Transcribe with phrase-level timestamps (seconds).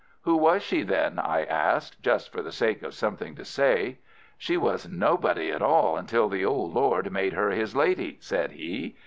[0.23, 3.99] "Who was she then?" I asked, just for the sake of something to say.
[4.35, 8.95] "She was nobody at all until the old Lord made her his Lady," said he.